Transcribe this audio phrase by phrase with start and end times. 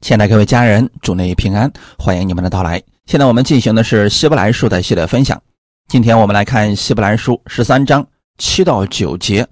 [0.00, 2.82] 亲爱的各位家人，祝你平安，欢迎你们的到来。
[3.04, 5.40] 现在我们进行的是希伯来书的系列分享。
[5.88, 8.04] 今天我们来看希伯来书十三章
[8.38, 9.46] 七到九节。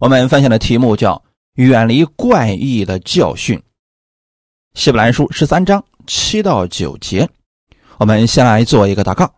[0.00, 1.22] 我们分享的题目叫
[1.56, 3.62] “远离怪异的教训”。
[4.72, 7.28] 希伯来书十三章七到九节，
[7.98, 9.30] 我们先来做一个祷告。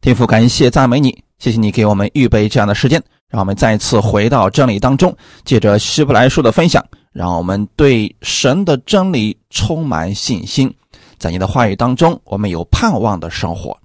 [0.00, 5.14] 天父，感谢赞美你，谢谢你给我们预备这样的时间，让我们再次回到真理当中，
[5.44, 6.82] 借着希伯来书的分享。
[7.12, 10.74] 让我们对神的真理充满信心，
[11.18, 13.78] 在你的话语当中，我们有盼望的生活。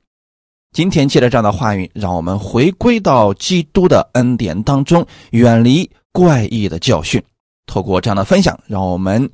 [0.72, 7.22] 今天借着这样的话语，让我们回归到基督的恩典当中，远离怪异的教训。
[7.66, 9.30] 透过这样的分享，让我们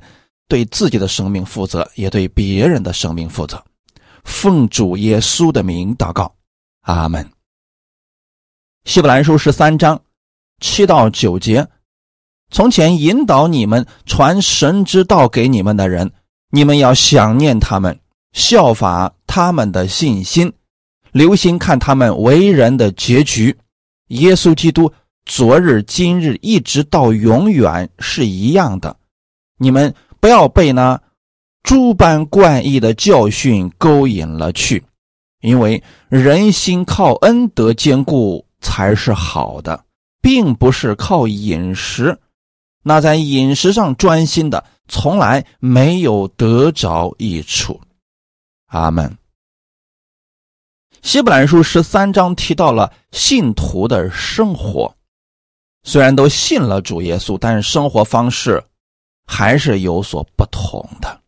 [0.48, 3.64] 对自己的生命负责，也对别人的生命负责。
[4.24, 6.34] 奉主耶稣的名祷告，
[6.82, 7.30] 阿门。
[8.86, 10.02] 希伯来书十三章
[10.62, 11.68] 七到九节。
[12.54, 16.12] 从前引导你们传神之道给你们的人，
[16.52, 18.00] 你们要想念他们，
[18.32, 20.54] 效法他们的信心，
[21.12, 23.58] 留心看他们为人的结局。
[24.10, 24.94] 耶稣基督
[25.26, 28.96] 昨日、今日一直到永远是一样的。
[29.58, 31.02] 你们不要被那
[31.64, 34.84] 诸般怪异的教训勾引了去，
[35.42, 39.84] 因为人心靠恩德坚固才是好的，
[40.22, 42.16] 并不是靠饮食。
[42.84, 47.82] 那在饮食上专心的，从来没有得着益处。
[48.68, 49.18] 阿门。
[51.02, 54.96] 希伯来书十三章提到了信徒的生活，
[55.84, 58.64] 虽然都信了主耶稣，但是生活方式
[59.26, 61.22] 还是有所不同的。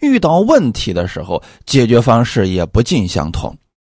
[0.00, 3.56] 遇到问题的时候，解决方式也不尽相同。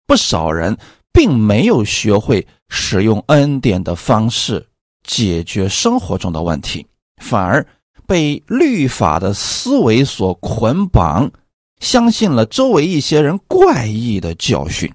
[0.07, 0.77] 不少人
[1.13, 4.67] 并没有学会使用恩典的方式。
[5.11, 7.67] 解决生活中的问题，反而
[8.07, 11.29] 被律法的思维所捆绑，
[11.81, 14.89] 相信了周围一些人怪异的教训。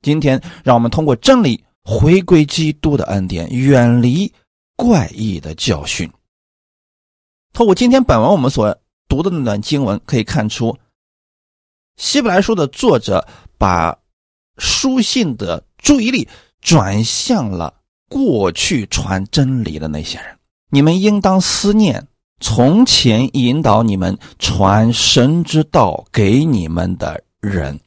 [0.00, 4.32] 今天，让我们通过真理回归基督的恩典，远离
[4.76, 6.10] 怪异的教训。
[7.52, 8.74] 透过今天本文我们所
[9.08, 10.74] 读的那段经文，可以看出，
[11.98, 13.94] 希伯来书的作者把
[14.56, 16.26] 书信的注意力
[16.62, 17.82] 转向了。
[18.08, 20.38] 过去传真理的那些人，
[20.70, 22.06] 你们应当思念
[22.40, 27.78] 从前引导你们传神之道给你们的人。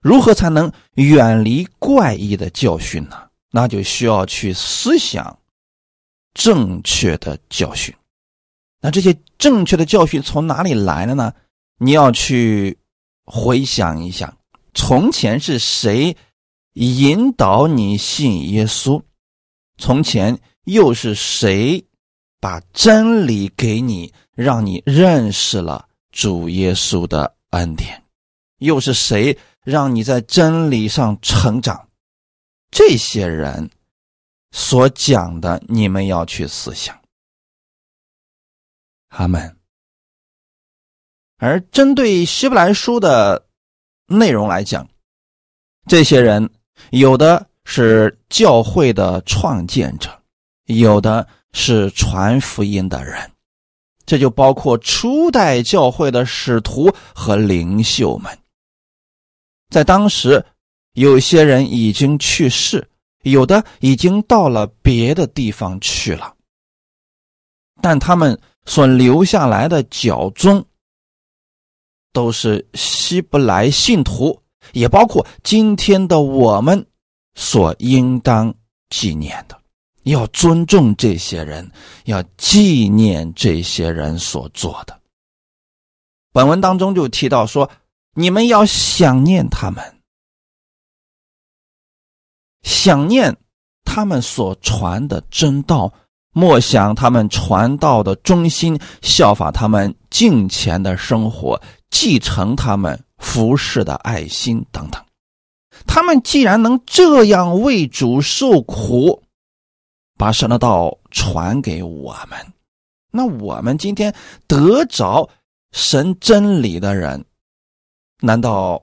[0.00, 3.28] 如何才能远离怪异的教训呢？
[3.52, 5.38] 那就需要去思想
[6.32, 7.94] 正确的教训。
[8.80, 11.32] 那这些正确的教训从哪里来的呢？
[11.78, 12.78] 你要去
[13.26, 14.34] 回想一下，
[14.72, 16.16] 从前是谁？
[16.74, 19.02] 引导你信耶稣，
[19.76, 21.84] 从前又是谁
[22.38, 28.02] 把真理给你，让你认识了主耶稣的恩典？
[28.58, 31.88] 又是谁让你在真理上成长？
[32.70, 33.68] 这些人
[34.52, 36.96] 所讲的，你们要去思想。
[39.08, 39.58] 阿门，
[41.38, 43.48] 而针对希伯来书的
[44.06, 44.88] 内容来讲，
[45.88, 46.48] 这些人。
[46.90, 50.10] 有的是教会的创建者，
[50.66, 53.30] 有的是传福音的人，
[54.04, 58.36] 这就包括初代教会的使徒和领袖们。
[59.68, 60.44] 在当时，
[60.94, 62.88] 有些人已经去世，
[63.22, 66.34] 有的已经到了别的地方去了，
[67.80, 70.64] 但他们所留下来的脚踪，
[72.12, 74.36] 都是希伯来信徒。
[74.72, 76.86] 也包括今天的我们
[77.34, 78.54] 所应当
[78.88, 79.60] 纪念的，
[80.02, 81.70] 要尊重这些人，
[82.04, 85.00] 要纪念这些人所做的。
[86.32, 87.70] 本文当中就提到说，
[88.14, 89.82] 你们要想念他们，
[92.62, 93.36] 想念
[93.84, 95.92] 他们所传的真道，
[96.32, 103.04] 莫想他们传道的忠心，效法他们敬虔的生活，继承他们。
[103.20, 105.04] 服侍的爱心等等，
[105.86, 109.22] 他们既然能这样为主受苦，
[110.16, 112.54] 把神的道传给我们，
[113.10, 114.14] 那我们今天
[114.46, 115.28] 得着
[115.72, 117.22] 神真理的人，
[118.20, 118.82] 难道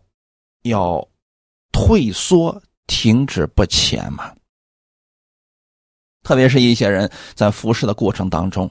[0.62, 1.06] 要
[1.71, 4.36] 退缩、停止不前吗？
[6.21, 8.69] 特别是一些人在服侍的过程当中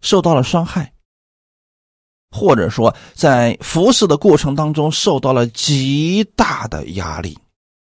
[0.00, 0.93] 受到了伤害。
[2.36, 7.38] 或者说，在服侍的过程当中受到了极大的压力，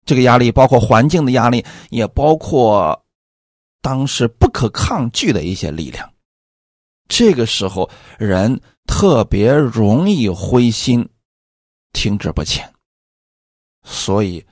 [0.05, 3.03] 这个压力包括环境的压力，也包括
[3.81, 6.07] 当时不可抗拒的一些力量。
[7.09, 7.89] 这个时候，
[8.19, 11.09] 人特别容易灰心，
[11.95, 12.71] 停滞不前。
[13.85, 14.45] 所以，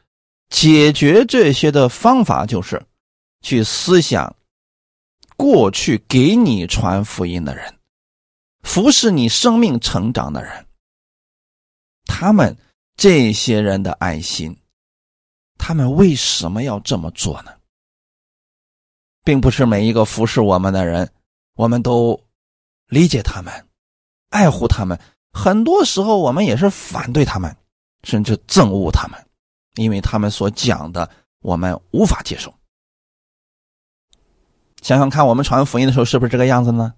[0.49, 2.81] 解决这些的方法就是
[3.43, 4.35] 去思想
[5.37, 7.75] 过去给你传福音的人，
[8.65, 10.67] 服侍你生命成长的人，
[12.07, 12.57] 他们
[12.97, 14.57] 这些人的爱心，
[15.59, 17.53] 他们为什么要这么做呢？
[19.23, 21.13] 并不是每一个服侍我们的人，
[21.55, 22.21] 我们都
[22.89, 23.69] 理解他们，
[24.31, 24.99] 爱护他们。
[25.33, 27.55] 很多时候，我们也是反对他们，
[28.03, 29.29] 甚至憎恶他们，
[29.77, 31.09] 因为他们所讲的
[31.41, 32.53] 我们无法接受。
[34.83, 36.95] 想想看，我们传福音的时候是不是这个样子呢？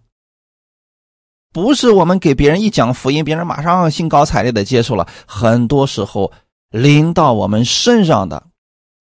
[1.56, 5.08] 不是我们给别人一讲福音，别人马上兴高采烈的接受了。
[5.26, 6.30] 很多时候，
[6.68, 8.42] 临到我们身上的。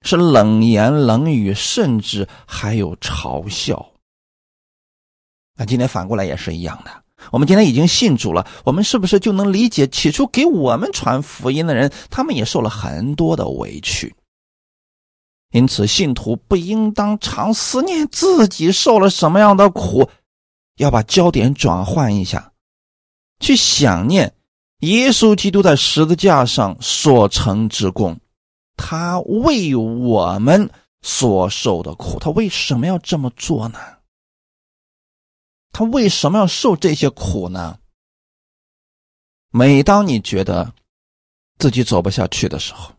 [0.03, 3.85] 是冷言冷语，甚至还有嘲笑。
[5.57, 6.91] 那今天反过来也是一样的。
[7.29, 14.15] 我们今天已经信主了，我们是不是就能理解起初给我们传福音的人，他们也受了很多的委屈？
[15.51, 20.09] 因此，信徒不应当常思念自己受了什么样的苦，
[20.77, 22.51] 要把焦点转换一下，
[23.39, 24.35] 去想念
[24.79, 28.19] 耶稣基督在十字架上所成之功。
[28.77, 30.69] 他为我们
[31.01, 33.79] 所受的苦，他为什么要这么做呢？
[35.71, 37.79] 他为什么要受这些苦呢？
[39.51, 40.73] 每当你觉得
[41.57, 42.91] 自己走不下去的时候，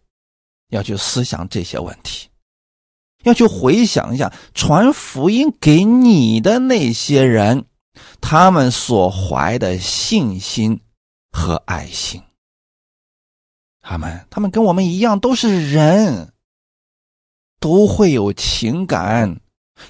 [0.69, 2.28] 要去思想这些问题，
[3.26, 7.64] 要去回想一下传福音给你的那些人，
[8.20, 10.81] 他们所怀的信心
[11.32, 12.23] 和爱心。
[13.82, 16.32] 他们，他们跟我们一样，都是人，
[17.58, 19.40] 都会有情感，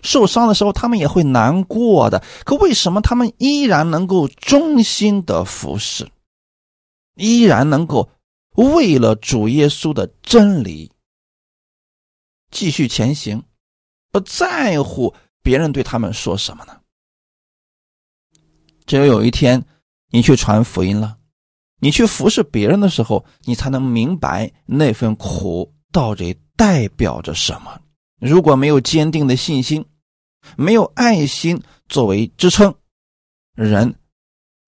[0.03, 2.23] 受伤的时候他们也会难过的。
[2.45, 6.09] 可为什么他们依然能够忠心的服侍，
[7.17, 8.09] 依然能够
[8.55, 10.91] 为了主耶稣的真理
[12.51, 13.43] 继续前行，
[14.11, 16.81] 不在乎别人对他们说什么呢？
[18.87, 19.65] 只有有一天
[20.11, 21.19] 你去传福音了。
[21.79, 27.81] 你去服侍别人的时候，你才能明白那份苦到底代表着什么。
[28.19, 29.85] 如果没有坚定的信心，
[30.57, 32.75] 没有爱心作为支撑，
[33.55, 33.95] 人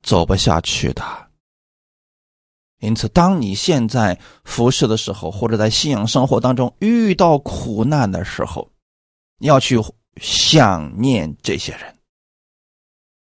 [0.03, 1.28] 走不下去的。
[2.81, 8.69] 因此，当你现在服侍的时候，或者在信仰生活当中遇到苦难的时候，
[9.39, 9.79] 你要去
[10.21, 11.97] 想念这些人。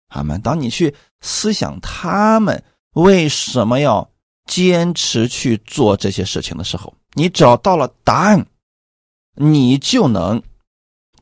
[0.09, 2.63] 他们，当你去思想他们。
[2.95, 4.07] 为什么要
[4.45, 8.47] 坚持去做这些事情的时候，你找到了答案，
[9.35, 10.43] 你就能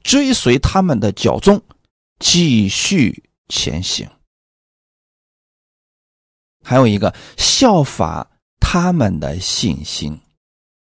[0.03, 1.63] 追随他们的脚踪，
[2.19, 4.11] 继续前行。
[6.65, 8.27] 还有一个效法
[8.61, 10.21] 他们的信心，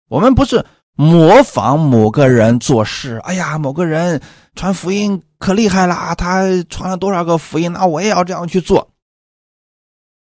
[0.09, 0.65] 我们不是
[0.95, 3.17] 模仿某个人做事。
[3.25, 4.21] 哎呀，某个人
[4.55, 8.91] 传福音可厉害了，他传了多少个福音，那我也要这样去做。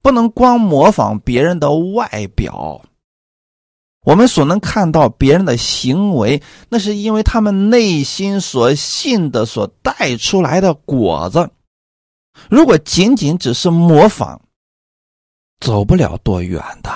[0.02, 2.82] 不能光模仿别人的外表，
[4.04, 11.50] 我们所能看到别人的行为，那是因为他们内心所信的所带出来的果子。
[12.50, 14.42] 如果仅仅只是模仿，
[15.64, 16.90] 走不了多远的。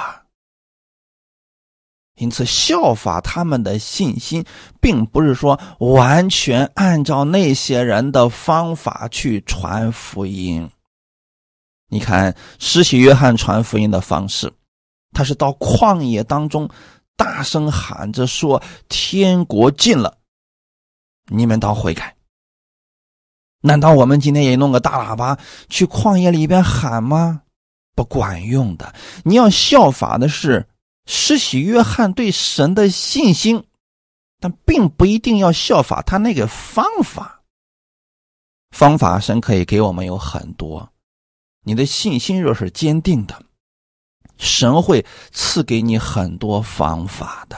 [2.16, 4.44] 因此，效法他们的信心，
[4.78, 10.68] 并不是说完全按照那些人的方法去传福音。
[11.88, 14.52] 你看，施洗约翰传福音的方式，
[15.12, 16.68] 他是到旷野当中
[17.16, 20.18] 大声喊着说：“天国近了，
[21.30, 22.14] 你们当悔改。”
[23.62, 25.38] 难道我们今天也弄个大喇叭
[25.70, 27.42] 去旷野里边喊吗？
[27.98, 28.94] 不管用的。
[29.24, 30.68] 你要效法的是
[31.06, 33.64] 施洗约翰对神的信心，
[34.38, 37.42] 但并不一定要效法他那个方法。
[38.70, 40.92] 方法神可以给我们有很多。
[41.64, 43.42] 你的信心若是坚定的，
[44.36, 47.56] 神会赐给你很多方法的。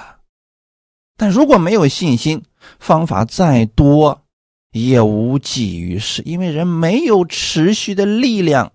[1.19, 2.43] 但如果没有信心，
[2.79, 4.25] 方法再多
[4.73, 8.73] 也无济于事，因为人没有持续的力量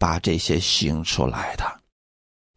[0.00, 1.80] 把这些行出来的。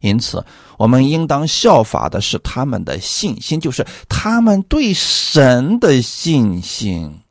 [0.00, 0.44] 因此，
[0.78, 7.22] 我们应当效法的是他们的信心，就是他们对神的信心。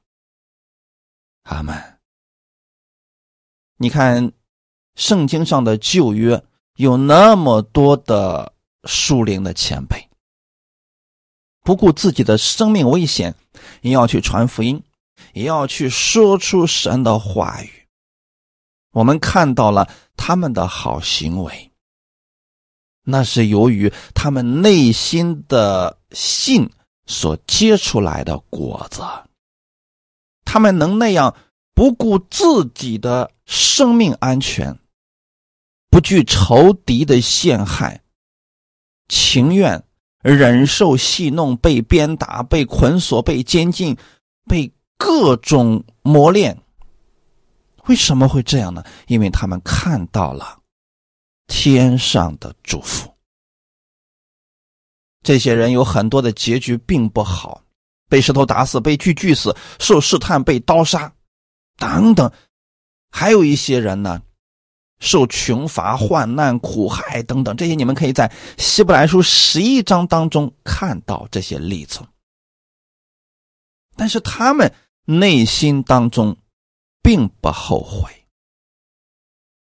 [1.43, 1.75] 阿门，
[3.75, 4.32] 你看。
[4.96, 6.43] 圣经上的旧约
[6.75, 8.53] 有那么多的
[8.84, 10.08] 属灵的前辈，
[11.63, 13.34] 不顾自己的生命危险，
[13.82, 14.84] 也要去传福音，
[15.34, 17.88] 也要去说出神的话语。
[18.91, 21.72] 我们看到了他们的好行为，
[23.03, 26.70] 那是由于他们内心的信
[27.05, 29.01] 所结出来的果子。
[30.46, 31.36] 他们能那样
[31.74, 34.77] 不顾自己的生命安全，
[35.89, 38.01] 不惧仇敌的陷害，
[39.10, 39.84] 情愿
[40.22, 43.98] 忍受戏弄、被鞭打、被捆锁、被监禁、
[44.46, 46.62] 被各种磨练。
[47.87, 48.83] 为什么会这样呢？
[49.07, 50.57] 因为他们看到了
[51.47, 53.13] 天上的祝福。
[55.21, 57.61] 这些人有很多的结局并不好，
[58.09, 61.13] 被石头打死，被锯锯死，受试探，被刀杀，
[61.77, 62.31] 等等。
[63.11, 64.21] 还有一些人呢，
[64.99, 67.55] 受穷乏、患难、苦害等等。
[67.55, 71.99] 这些你们可以在希伯来书十一章当中看到这些例子。
[73.95, 74.73] 但是他们
[75.03, 76.37] 内心当中。
[77.03, 78.10] 并不后悔，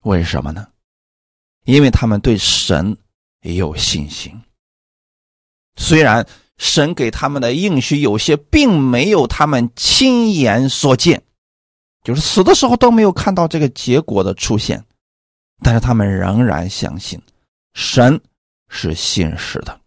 [0.04, 0.68] 为什么呢？
[1.65, 2.98] 因为他们对神
[3.42, 4.42] 有信心。
[5.75, 6.25] 虽然
[6.58, 11.22] 神给他们的应许有些并没有他们亲眼所见，
[12.04, 14.86] 就是死的时候都没有看到这个结果的出现，
[15.62, 17.22] 但是他们仍然相信
[17.74, 18.22] 神
[18.70, 19.82] 是信实的，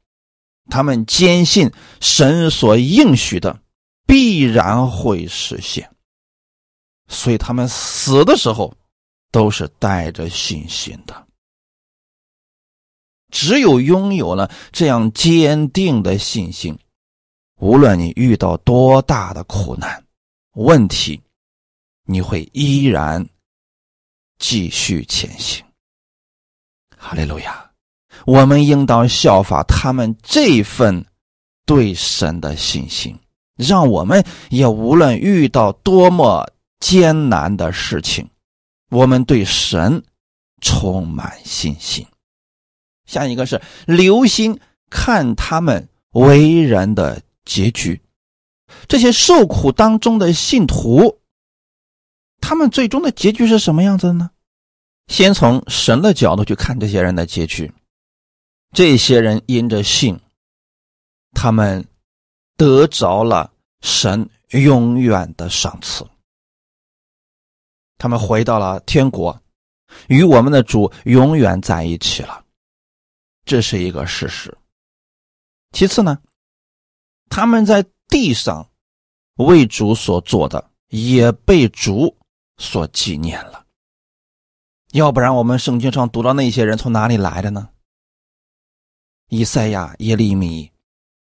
[0.69, 3.59] 他们坚信神所应许的
[4.07, 5.91] 必然会实现。
[7.09, 8.73] 所以他们死的时候，
[9.33, 11.27] 都是带着信心的。
[13.31, 16.79] 只有拥有了这样坚定的信心，
[17.61, 20.03] 无论你遇到多大的苦难、
[20.53, 21.21] 问题，
[22.05, 23.27] 你会依然
[24.39, 25.65] 继续前行。
[26.97, 27.71] 哈利路亚！
[28.27, 31.05] 我们应当效法他们这份
[31.65, 33.19] 对神的信心，
[33.57, 36.47] 让我们也无论遇到多么。
[36.81, 38.29] 艰难的事情，
[38.91, 40.03] 我们对神
[40.61, 42.07] 充满信心。
[43.07, 48.01] 下一个是留心看他们为人的结局，
[48.87, 51.21] 这些受苦当中的信徒，
[52.41, 54.31] 他们最终的结局是什么样子的呢？
[55.09, 57.73] 先从神的角度去看这些人的结局，
[58.73, 60.21] 这些人因着信，
[61.33, 61.87] 他们
[62.59, 66.07] 得着了神永远的赏赐。
[67.99, 69.37] 他们回到了天国，
[70.07, 72.45] 与我们的主永远在一起了，
[73.45, 74.57] 这是一个事实。
[75.73, 76.17] 其次呢，
[77.29, 78.71] 他们在地上
[79.35, 82.17] 为主所做的也被主
[82.57, 83.67] 所纪念了。
[84.93, 87.69] 要不然，我们圣经上读到那些人从哪里来的呢？
[89.29, 90.71] 以赛亚、耶利米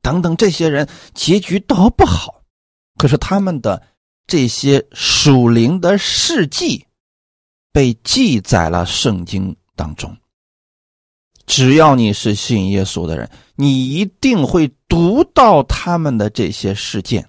[0.01, 2.45] 等等这些人结局都不好，
[2.97, 3.83] 可是他们的。
[4.27, 6.87] 这些属灵的事迹
[7.73, 10.17] 被记载了圣经当中。
[11.47, 17.29] 只要你是信耶稣的人，你一定会读到他们的这些事件，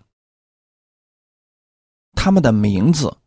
[2.14, 3.18] 他们的名字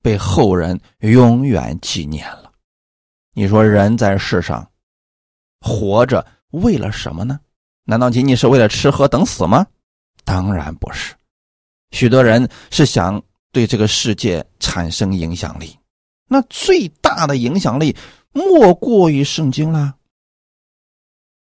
[0.00, 2.50] 被后人永远纪念了。
[3.34, 4.70] 你说人在世上
[5.60, 7.38] 活着为了什么呢？
[7.84, 9.66] 难道仅仅是为了吃喝等死吗？
[10.24, 11.14] 当然不是。
[11.90, 15.76] 许多人是想对这个世界产生影响力，
[16.26, 17.96] 那最大的影响力
[18.32, 19.94] 莫过于圣经啦。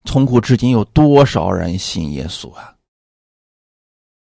[0.05, 2.75] 从古至今，有多少人信耶稣啊？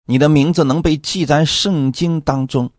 [0.05, 2.71] 你的名字能被记在圣经当中，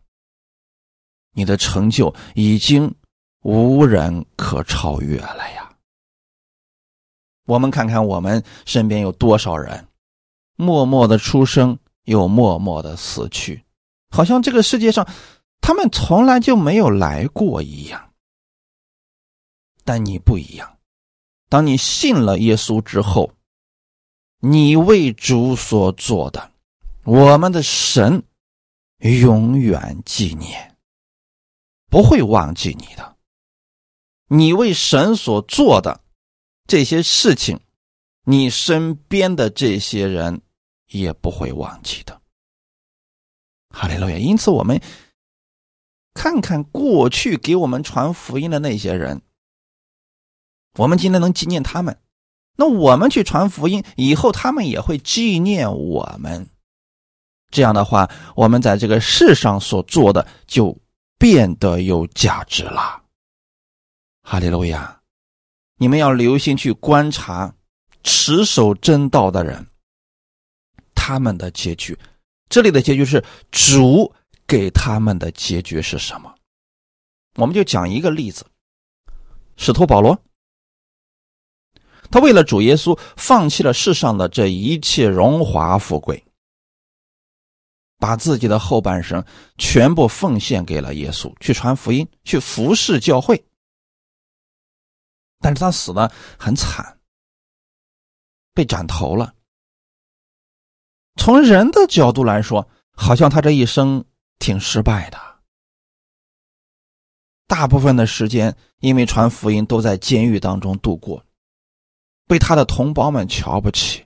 [1.33, 2.93] 你的成就已经
[3.41, 5.75] 无人可超越了呀。
[7.45, 9.87] 我们看看我们身边有多少人
[10.55, 11.77] 默默的出生。
[12.03, 13.63] 又默默的死去，
[14.09, 15.07] 好像这个世界上
[15.61, 18.11] 他们从来就没有来过一样。
[19.85, 20.77] 但你不一样，
[21.49, 23.31] 当你信了耶稣之后，
[24.39, 26.51] 你为主所做的，
[27.03, 28.23] 我们的神
[28.99, 30.77] 永远纪念，
[31.89, 33.15] 不会忘记你的。
[34.27, 36.01] 你为神所做的
[36.67, 37.59] 这些事情，
[38.25, 40.41] 你身边的这些人。
[40.93, 42.21] 也不会忘记的，
[43.69, 44.17] 哈利路亚。
[44.17, 44.79] 因此，我们
[46.13, 49.21] 看看过去给我们传福音的那些人，
[50.77, 51.99] 我们今天能纪念他们，
[52.55, 56.47] 那我们去传福音以后，他们也会纪念我们。
[57.49, 60.77] 这样的话，我们在这个世上所做的就
[61.17, 63.03] 变得有价值了。
[64.21, 65.01] 哈利路亚！
[65.77, 67.55] 你们要留心去观察
[68.03, 69.67] 持守真道的人。
[71.05, 71.99] 他们的结局，
[72.47, 74.09] 这里的结局是主
[74.47, 76.33] 给他们的结局是什么？
[77.35, 78.45] 我们就讲一个例子：
[79.57, 80.17] 使徒保罗，
[82.09, 86.23] 他为了主耶稣，放弃了世上的这一切荣华富贵，
[87.97, 89.21] 把自己的后半生
[89.57, 93.43] 全部奉献给了耶稣，去传福音，去服侍教会。
[95.39, 96.97] 但是他死的很惨，
[98.53, 99.35] 被斩头了。
[101.15, 104.03] 从人的角度来说，好像他这一生
[104.39, 105.17] 挺失败的。
[107.47, 111.23] 大部分的时间，因为传福音都在监狱当中度过，
[112.25, 114.05] 被他的同胞们瞧不起。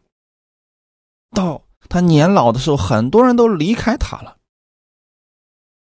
[1.31, 4.37] 到他年老的时候，很多人都离开他了。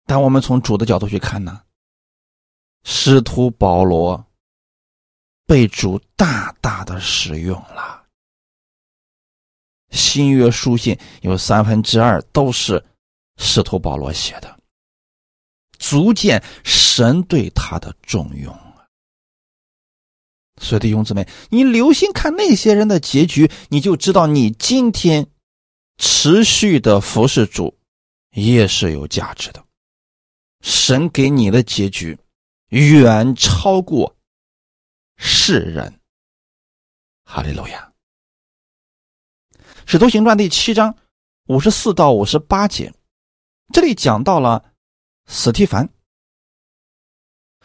[0.06, 1.62] 但我们从主的角度去看呢，
[2.84, 4.24] 师徒保罗
[5.46, 7.99] 被主大大的使用了。
[9.90, 12.82] 新约书信有三分之二都是
[13.38, 14.58] 使徒保罗写的，
[15.78, 18.86] 足见神对他的重用啊！
[20.60, 25.26] 所以弟兄姊妹，你留心看那些人的结局，你就知道你今天
[25.98, 27.76] 持续的服侍主
[28.32, 29.64] 也是有价值的。
[30.60, 32.18] 神给你的结局
[32.68, 34.14] 远超过
[35.16, 36.00] 世人。
[37.24, 37.89] 哈利路亚。
[39.90, 40.94] 使徒行传第七章
[41.48, 42.94] 五十四到五十八节，
[43.74, 44.62] 这里讲到了
[45.26, 45.88] 史提凡。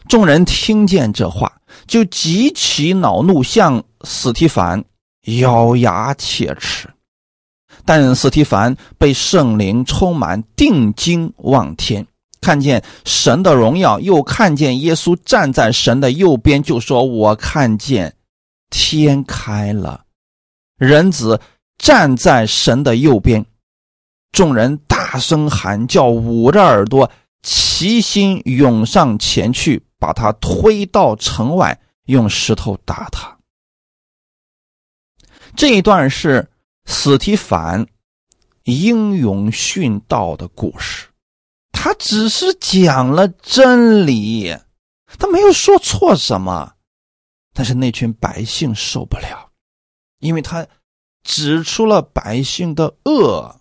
[0.08, 4.84] 众人听见这话，就极其恼怒，向史提凡
[5.38, 6.90] 咬牙切齿。
[7.84, 12.04] 但史提凡被圣灵充满，定睛望天，
[12.40, 18.16] 看见神的荣耀，又看见耶稣站在神的右边，就说：“我看见
[18.68, 20.06] 天开了，
[20.76, 21.40] 人子。”
[21.78, 23.44] 站在神的右边，
[24.32, 27.10] 众人大声喊叫，捂着耳朵，
[27.42, 33.38] 齐心涌上前去，把他推到城外，用石头打他。
[35.54, 36.50] 这一段是
[36.86, 37.86] 史提凡
[38.64, 41.08] 英勇殉道的故事，
[41.72, 44.56] 他只是讲了真理，
[45.18, 46.72] 他没有说错什么，
[47.52, 49.50] 但是那群百姓受不了，
[50.20, 50.66] 因为他。
[51.26, 53.60] 指出了百姓的恶，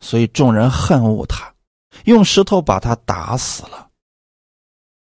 [0.00, 1.54] 所以众人恨恶他，
[2.04, 3.88] 用石头把他打死了。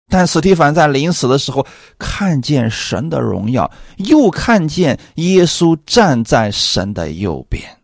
[0.08, 1.66] 但斯蒂凡在临死的时候，
[1.98, 7.82] 看见神的荣耀，又看见耶稣站在神的右边。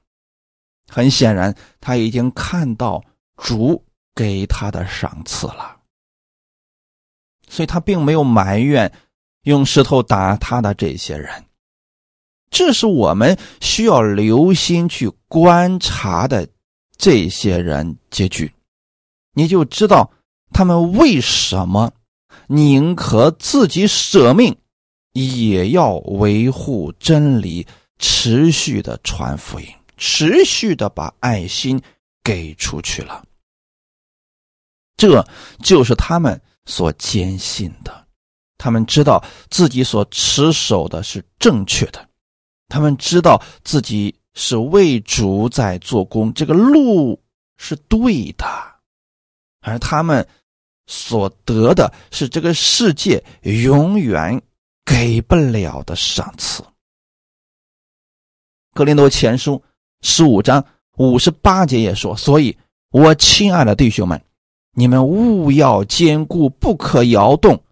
[0.88, 3.04] 很显然，他已经看到
[3.38, 5.78] 主给他的赏赐了，
[7.50, 8.92] 所以他并没有埋怨
[9.42, 11.46] 用石头打他的这些人。
[12.56, 16.48] 这是我们需要留心去观察的
[16.98, 18.50] 这些人结局，
[19.34, 20.10] 你就知道
[20.52, 21.92] 他们为什么
[22.48, 24.56] 宁可自己舍命，
[25.12, 27.68] 也要维护真理，
[28.00, 31.82] 持续的传福音，持续的把爱心
[32.24, 33.22] 给出去了。
[34.96, 35.22] 这
[35.62, 38.08] 就是他们所坚信的，
[38.58, 42.08] 他们知道自己所持守的是正确的。
[42.68, 47.22] 他们知道自己是为主在做工，这个路
[47.58, 48.46] 是对的，
[49.62, 50.28] 而他们
[50.88, 54.42] 所得的是这个世界永远
[54.84, 56.64] 给不了的赏赐。
[58.74, 59.62] 格林多前书
[60.02, 60.64] 十五章
[60.98, 62.58] 五十八节也说：“所以，
[62.92, 64.22] 我亲爱的弟兄们，
[64.74, 67.64] 你们务要坚固，不可摇动，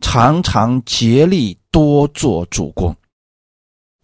[0.00, 2.94] 常常竭力多做主公。”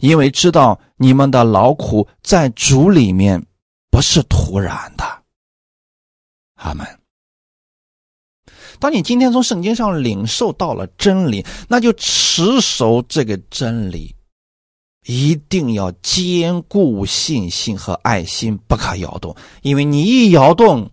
[0.00, 3.46] 因为知道你们的劳苦在主里面
[3.90, 5.04] 不是突然的，
[6.56, 6.86] 阿门。
[8.78, 14.14] 当你今天从圣经上领受到了真理，那就持守这个真理，
[15.06, 19.36] 一定要坚固信心和爱心，不可摇动。
[19.60, 20.90] 因为你一摇动，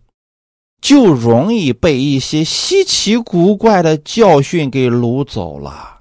[0.82, 5.97] 就容易被一些稀奇古怪的教训给掳走了。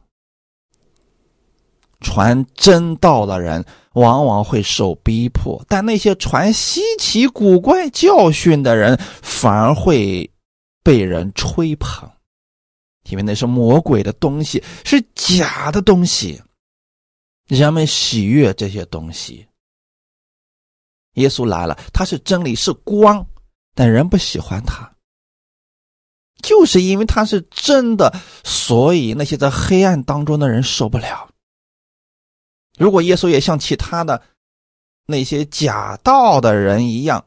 [2.01, 10.31] 传真道的人往往会受逼迫，但那些传稀奇古怪教训的人反而会
[10.83, 12.09] 被人吹捧，
[13.11, 16.41] 因为那是魔鬼的东西，是假的东西。
[17.49, 19.47] 人们喜悦这些东西。
[21.15, 23.27] 耶稣来了，他是真理，是光，
[23.75, 24.93] 但人不喜欢他，
[26.43, 31.26] 就是因为他是真的，所以那些在黑暗当中的人受不了。
[32.77, 34.23] 如果耶稣也像其他的
[35.07, 37.27] 那些假道的人一样，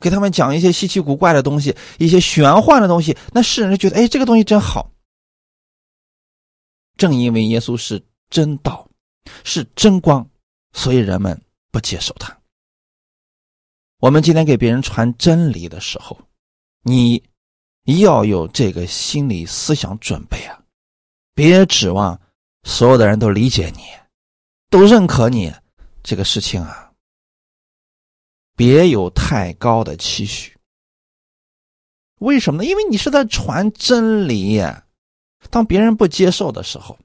[0.00, 4.90] 给他们讲一些稀奇古怪的东西，一些玄幻的东西，那世人就觉得，哎，这个东西真好。
[6.96, 8.00] 正因为耶稣是
[8.30, 8.88] 真道，
[9.42, 10.28] 是真光，
[10.72, 12.36] 所以人们不接受他。
[13.98, 16.16] 我们今天给别人传真理的时候，
[16.82, 17.22] 你
[17.84, 20.60] 要有这个心理思想准备啊！
[21.34, 22.20] 别指望
[22.62, 23.82] 所有的人都理解你，
[24.70, 25.52] 都认可你
[26.02, 26.92] 这个事情啊！
[28.56, 30.56] 别有太高的期许。
[32.20, 32.68] 为什么呢？
[32.68, 34.60] 因为你是在传真理。
[35.50, 36.98] 当别人不接受的时候，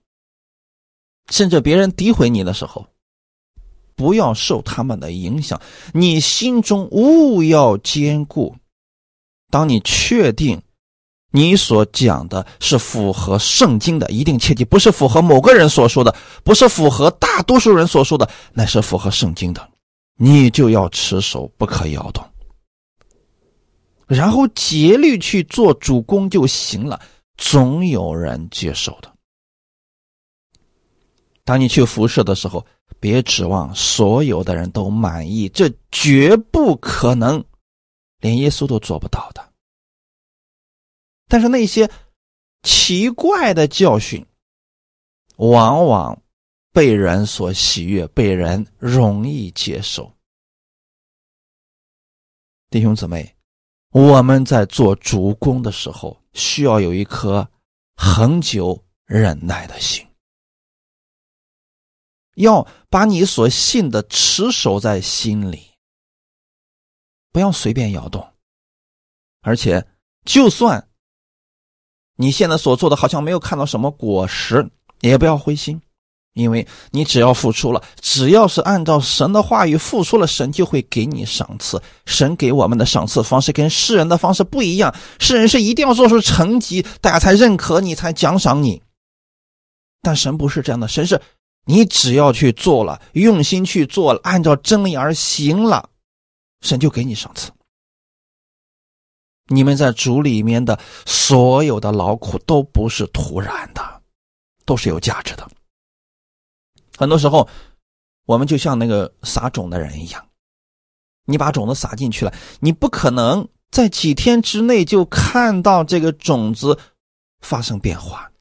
[1.30, 2.88] 甚至别人诋毁你的时候，
[3.96, 5.62] 不要受他们的影响。
[5.94, 8.56] 你心中务要坚固。
[9.50, 10.62] 当你确定
[11.32, 19.70] 你所讲的是符合圣经的，一定切记不是符合某个人所说的，不是符合大多数人所说的，那是符合圣经的，
[20.16, 22.24] 你就要持守，不可摇动。
[24.08, 27.00] 然后竭力去做主公就行了。
[27.38, 29.10] 总有人接受的。
[31.46, 32.66] 当你去服侍的时候，
[33.00, 37.42] 别指望所有的人都满意，这绝不可能，
[38.20, 39.49] 连耶稣都做不到的。
[41.30, 41.90] 但是那些
[42.64, 44.26] 奇怪的教训，
[45.38, 46.22] 往往
[46.74, 50.14] 被人所喜悦，被人容易接受。
[52.70, 53.34] 弟兄姊妹，
[53.92, 56.22] 我们在做主公的时候。
[56.34, 57.50] 需要有一颗
[57.96, 60.08] 恒久忍耐的心，
[62.36, 65.72] 要把你所信的持守在心里，
[67.32, 68.26] 不要随便摇动。
[69.42, 69.86] 而且，
[70.24, 70.89] 就算
[72.22, 75.82] 你现在所做的好像没有看到什么果实，也不要灰心。
[76.34, 81.82] 因为你只要付出了，只要是按照神的话语付出了，神就会给你赏赐。
[82.06, 88.82] 神给我们的赏赐方式跟世人的方式不一样，世人是一定要做出成绩，大家才认可你，才奖赏你。
[90.02, 91.20] 但神不是这样的，神是
[91.66, 95.90] 你只要去做了，用心去做了，按照真理而行了，
[96.62, 97.50] 神就给你赏赐。
[99.50, 104.02] 你们在主里面的所有的劳苦都不是突然的，
[104.66, 105.50] 都是有价值的。
[106.98, 107.48] 很多时候，
[108.26, 110.28] 我们就像那个撒种的人一样，
[111.26, 116.78] 你把种子撒进去了，你不可能在几天之内就看到这个种子
[117.40, 118.32] 发生变化。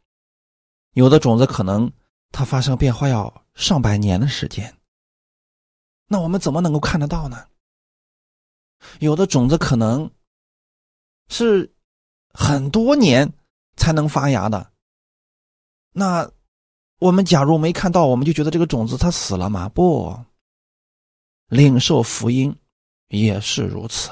[0.92, 1.90] 有的种子可能
[2.32, 4.76] 它发生变化要上百年的时间，
[6.06, 7.46] 那我们怎么能够看得到呢？
[8.98, 10.10] 有的种子可能
[11.28, 11.72] 是
[12.32, 13.32] 很多年
[13.76, 14.72] 才能发芽的，
[15.92, 16.30] 那。
[17.00, 19.68] 我们假如没看到，我们就觉得这个种子它死了吗？
[19.68, 20.18] 不，
[21.46, 22.52] 领受福音
[23.06, 24.10] 也是如此。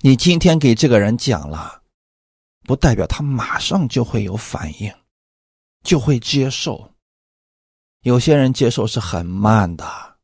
[0.00, 1.82] 你今天给这个人讲了，
[2.64, 4.94] 不代表他马上就会有反应，
[5.82, 6.92] 就会接受。
[8.00, 10.18] 有些人接受是很慢的，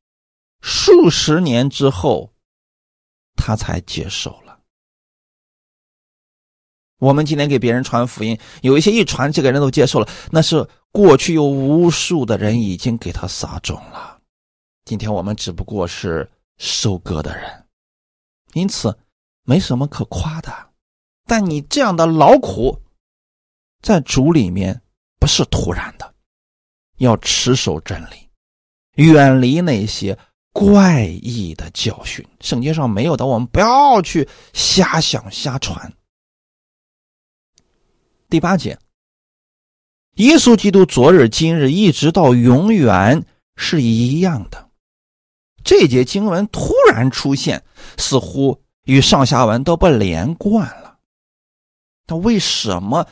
[0.60, 2.30] 数十年之后，
[3.36, 4.49] 他才接受了。
[7.00, 10.64] 我们今天给别人传福音，有一些一传，这个人都接受了，那是。
[10.92, 14.18] 过去有无数的人已经给他撒种了，
[14.84, 17.64] 今天我们只不过是收割的人，
[18.54, 18.98] 因此
[19.44, 20.52] 没什么可夸的。
[21.28, 22.76] 但你这样的劳苦，
[23.82, 24.82] 在主里面
[25.20, 26.12] 不是突然的，
[26.98, 28.28] 要持守真理，
[28.96, 30.18] 远离那些
[30.52, 32.26] 怪异的教训。
[32.40, 35.92] 圣经上没有的，我们不要去瞎想瞎传。
[38.30, 38.78] 第八节。
[40.14, 44.70] 耶稣基督昨日、今日一直到永远是一样的。
[45.64, 47.64] 这节经文突然出现，
[47.98, 50.98] 似乎与上下文都不连贯了。
[52.06, 53.06] 那为什么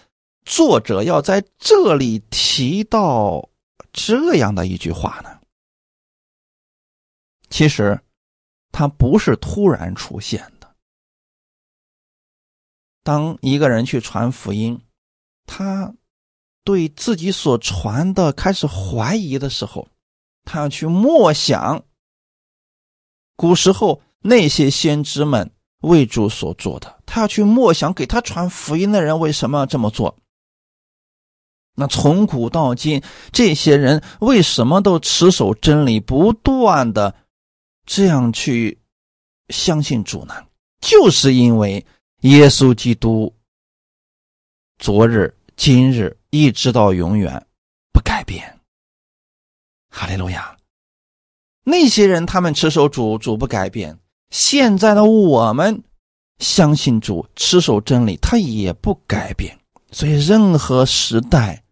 [0.44, 3.48] 作者要在这里提到
[3.92, 5.40] 这样的一句话呢？
[7.50, 8.00] 其实，
[8.70, 10.74] 它不是突然出现的。
[13.02, 14.80] 当一个人去传福音，
[15.48, 15.92] 他。
[16.64, 19.88] 对自己所传的开始怀疑的时候，
[20.44, 21.82] 他要去默想
[23.36, 30.14] 古时候那些先知们为主所做的，他要去默想给他传福音的人为什么要这么做。
[31.74, 37.14] 那从古到今，这些人为什么都持守真理，不断的
[37.86, 38.78] 这样去
[39.48, 40.34] 相信主呢？
[40.82, 41.86] 就是因为
[42.20, 43.34] 耶稣基督
[44.78, 46.16] 昨日、今日。
[46.30, 47.46] 一直到永远
[47.90, 48.60] 不改变，
[49.88, 50.54] 哈利路亚。
[51.64, 53.98] 那些人他们持守主，主不改变。
[54.28, 55.82] 现在的我们
[56.38, 59.58] 相信主，持守真理，他也不改变。
[59.90, 61.64] 所以任何时代，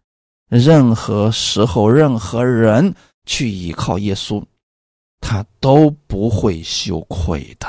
[0.49, 2.95] 任何时候、任何人
[3.27, 4.43] 去依靠耶稣，
[5.21, 7.67] 他都不会羞愧的。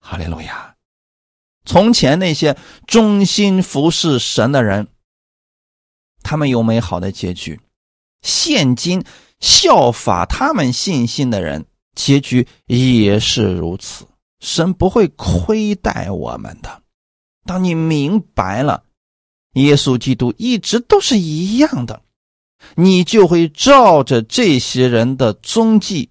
[0.00, 0.72] 哈利路亚！
[1.68, 4.88] 从前那些忠心服侍神的人，
[6.22, 7.58] 他们有美好的结局；
[8.22, 9.04] 现今
[9.38, 14.06] 效法他们信心的人，结局也是如此。
[14.40, 16.82] 神不会亏待我们的。
[17.44, 18.84] 当你明白了。
[19.54, 22.02] 耶稣基督一直都是一样的，
[22.76, 26.08] 你就会照着这些人的踪迹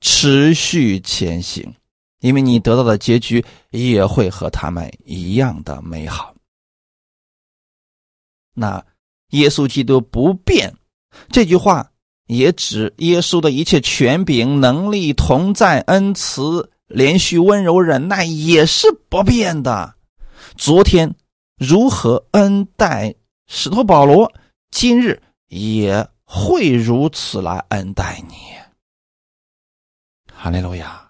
[0.00, 1.74] 持续前行，
[2.20, 6.34] 因为你得到的结局也会和他们一样的美好。
[8.54, 8.84] 那
[9.30, 10.74] 耶稣基督不变
[11.30, 11.90] 这句话，
[12.26, 19.94] 也指耶稣的一切权柄、能力、同在、恩慈、连续、温柔、忍耐也是不变的。
[20.56, 21.14] 昨天。
[21.58, 23.12] 如何恩待
[23.48, 24.32] 使徒保罗，
[24.70, 28.34] 今日也会如此来恩待你。
[30.32, 31.07] 哈利路亚！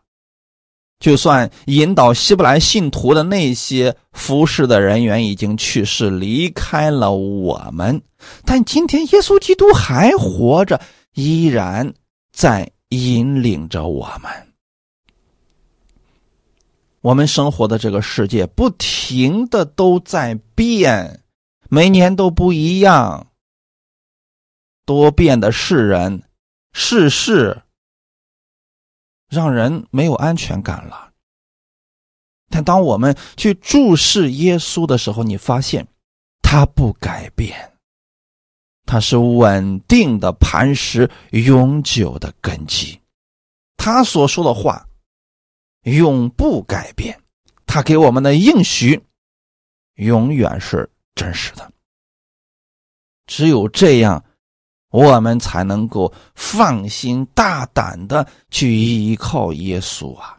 [1.00, 8.00] 就算引导希伯来信徒的那些服侍的人员已经去世，离开了我们，
[8.44, 10.80] 但今天耶稣基督还活着，
[11.14, 11.94] 依然
[12.32, 14.30] 在引领着我们。
[17.00, 21.20] 我们生活的这个世界不停的都在变，
[21.68, 23.28] 每年都不一样。
[24.84, 26.22] 多变的世人、
[26.72, 27.62] 世事，
[29.28, 31.12] 让人没有安全感了。
[32.48, 35.86] 但当我们去注视耶稣的时候，你发现
[36.42, 37.72] 他不改变，
[38.86, 43.00] 他是稳定的磐石，永久的根基。
[43.76, 44.84] 他所说的话。
[45.84, 47.18] 永不改变，
[47.64, 49.00] 他给我们的应许
[49.94, 51.72] 永远是真实的。
[53.26, 54.22] 只有这样，
[54.90, 60.36] 我们才能够放心大胆的去依靠耶稣啊！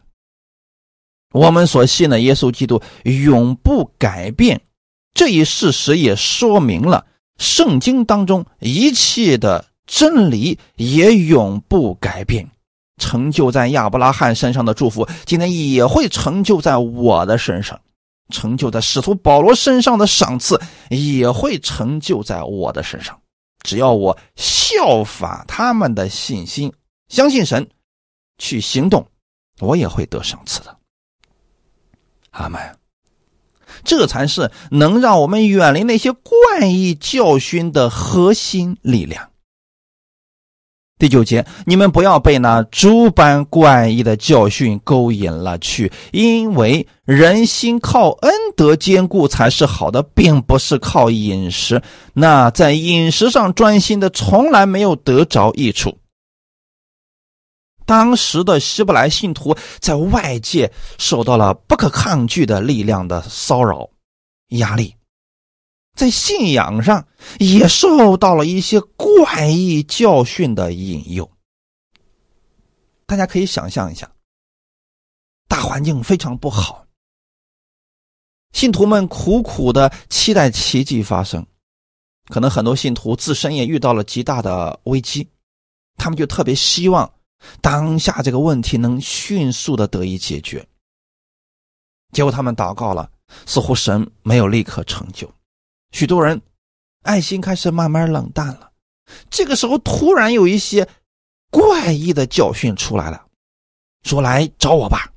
[1.32, 4.60] 我们所信的耶稣基督永不改变，
[5.14, 7.06] 这一事实也说明了
[7.38, 12.50] 圣经当中一切的真理也永不改变。
[12.98, 17.78] 成就在亚伯拉罕身上的祝福，今天也会成就在我的身上；
[18.34, 20.60] 成就在使徒保罗身上的赏赐，
[20.90, 23.18] 也会成就在我的身上。
[23.62, 26.74] 只要我效法他们的信心，
[27.08, 27.70] 相信神，
[28.38, 29.06] 去行动，
[29.60, 30.78] 我也会得赏赐的。
[32.32, 32.60] 阿门。
[33.84, 39.29] 这才是能让我们远离那些怪异教训的核心力量。
[41.00, 51.82] 第九节，你们不要被那诸般怪异的教训勾引了去，因为人心靠恩德坚固才是好的，并不是靠饮食。
[52.14, 55.98] 那在饮食上专心的，从来没有得着益处。
[57.86, 63.90] 当时的希伯来信徒在外界受到了不可抗拒的力量的骚扰、
[64.50, 64.94] 压力。
[66.00, 67.06] 在信仰上
[67.40, 71.30] 也受到了一些怪异教训的引诱。
[73.06, 74.10] 大家可以想象一下，
[75.50, 76.88] 大环境非常不好，
[78.54, 81.46] 信徒们苦苦的期待奇迹发生，
[82.30, 85.28] 可能很多信徒自身也遇到了极大的危机，
[85.98, 87.12] 他们就特别希望
[87.60, 90.66] 当下这个问题能迅速的得以解决。
[92.14, 93.12] 结果他们祷告了，
[93.46, 95.30] 似乎神没有立刻成就。
[95.92, 96.42] 许多人
[97.04, 98.72] 爱心开始慢慢冷淡了，
[99.30, 100.88] 这个时候突然有一些
[101.50, 103.26] 怪异的教训出来了，
[104.04, 105.12] 说来找我吧，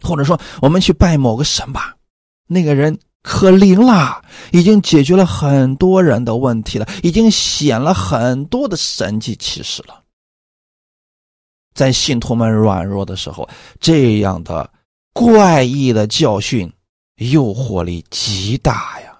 [0.00, 1.94] 或者说我们去拜某个神吧，
[2.46, 10.02] 那个人可灵了，已经解决了很多人的问题了，已经显了很多的神迹奇事了。
[11.74, 13.48] 在信徒们软弱的时候，
[13.80, 14.70] 这样的
[15.12, 16.70] 怪异的教训
[17.16, 19.11] 诱惑力极大呀。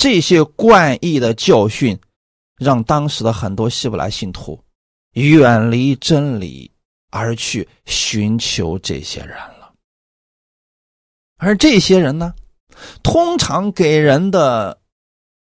[0.00, 1.94] 这些怪异的教训，
[2.56, 4.58] 让当时的很多希伯来信徒
[5.12, 6.72] 远离真理，
[7.10, 9.74] 而去寻求这些人了。
[11.36, 12.32] 而这些人呢，
[13.02, 14.80] 通常给人的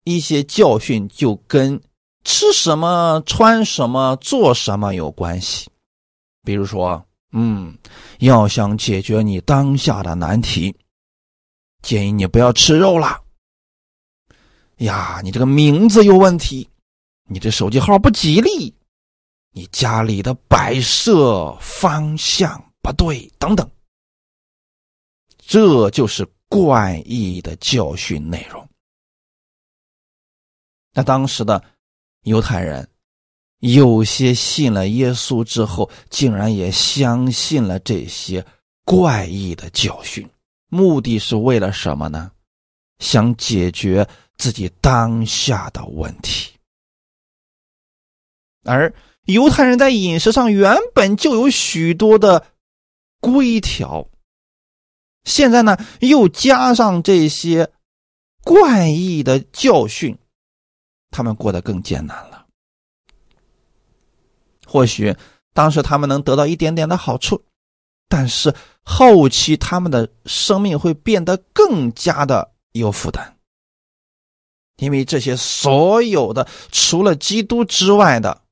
[0.02, 1.80] 一些教训，就跟
[2.24, 5.70] 吃什么、穿什么、做什么有关系。
[6.42, 7.78] 比如说，嗯，
[8.18, 10.74] 要想解决你当下的难题，
[11.80, 13.22] 建议你不要吃肉了。
[14.78, 16.68] 呀，你这个名字有问题，
[17.28, 18.74] 你这手机号不吉利，
[19.52, 23.68] 你家里的摆设方向不对，等等，
[25.38, 28.66] 这就是怪异的教训内容。
[30.94, 31.62] 那当时的
[32.22, 32.88] 犹太人，
[33.58, 38.44] 有些信了耶稣之后，竟然也相信了这些
[38.84, 40.28] 怪异的教训，
[40.68, 42.30] 目的是为了什么呢？
[43.00, 46.52] 想解决自己当下的问题。
[48.64, 48.92] 而
[49.24, 52.46] 犹太人在饮食上原本就有许多的
[53.20, 54.08] 规条，
[55.24, 57.70] 现在呢又加上这些
[58.42, 60.16] 怪异的教训，
[61.10, 62.46] 他们过得更艰难了。
[64.66, 65.16] 或许
[65.54, 67.42] 当时他们能得到一点点的好处，
[68.08, 73.37] 但是后期他们的生命会变得更加的有负担，
[74.78, 78.42] 因为这些所有的除了基督之外的。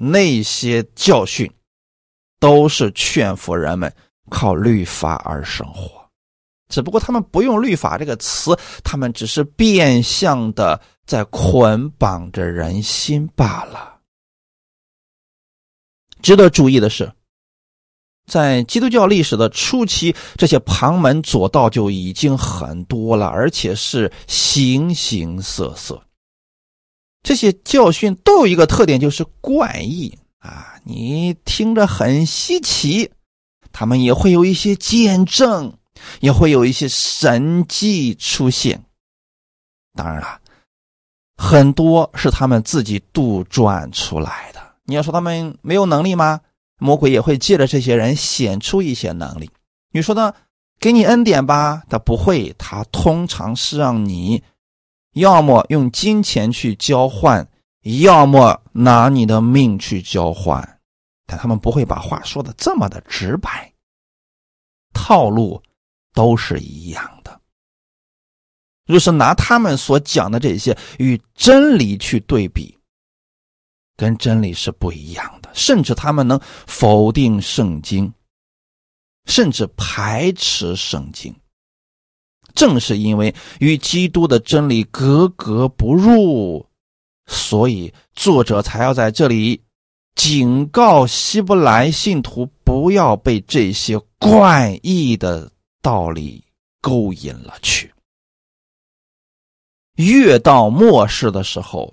[0.00, 1.52] 那些教训，
[2.38, 3.92] 都是劝服人们
[4.30, 6.08] 靠律法而生活，
[6.68, 13.98] 只不过他们不用“律法”这个词，他们只是变相的在捆绑着人心罢了。
[16.22, 17.12] 值得注意的是，
[18.28, 26.00] 在基督教历史的初期，这些旁门左道就已经很多了，而且是形形色色。
[27.22, 30.74] 这些教训都有一个特点，就是怪异啊！
[30.84, 33.10] 你听着很稀奇，
[33.72, 35.76] 他们也会有一些见证，
[36.20, 38.84] 也会有一些神迹出现。
[39.94, 40.40] 当然了，
[41.36, 44.60] 很多是他们自己杜撰出来的。
[44.84, 46.40] 你要说他们没有能力吗？
[46.78, 49.50] 魔鬼也会借着这些人显出一些能力。
[49.92, 50.32] 你说呢？
[50.80, 54.42] 给你恩典吧，他不会，他通常是让你。
[55.14, 57.48] 要么用金钱去交换，
[58.02, 60.78] 要么拿你的命去交换，
[61.26, 63.72] 但他们不会把话说的这么的直白。
[64.92, 65.60] 套路
[66.12, 67.40] 都是一样的。
[68.86, 72.78] 若是拿他们所讲的这些与真理去对比，
[73.96, 78.10] 跟真理是不一样，甚至他们能否定圣经，
[79.26, 81.34] 甚至排斥圣经。
[82.54, 86.64] 正是因为与基督的真理格格不入，
[87.26, 89.60] 所以作者才要在这里
[90.14, 95.50] 警告希伯来信徒不要被这些怪异的
[95.82, 96.42] 道理
[96.80, 97.92] 勾引了去。
[99.96, 101.92] 越到末世的时候，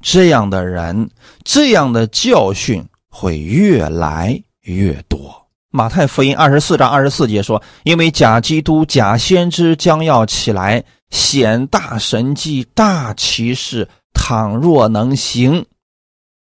[0.00, 1.10] 这样的人、
[1.44, 5.46] 这样的教训会越来越多。
[5.70, 15.66] 马太福音二十四章二十四节说：“因为假基督、假先知将要起来，显大神迹、大奇事，倘若能行，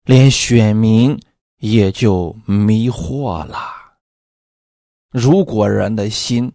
[0.05, 1.20] 连选民
[1.59, 3.59] 也就迷惑了。
[5.11, 6.53] 如果人的心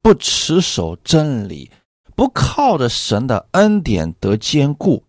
[0.00, 1.70] 不持守真理，
[2.16, 5.04] 不靠着神的恩典得坚固，